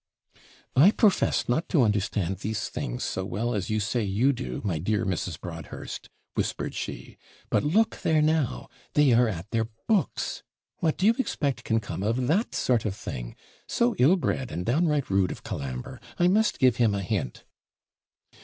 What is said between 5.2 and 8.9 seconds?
Broadhurst,' whispered she; 'but look there now;